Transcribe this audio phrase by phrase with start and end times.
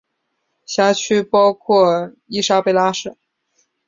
[0.65, 3.15] 辖区包括伊莎贝拉省。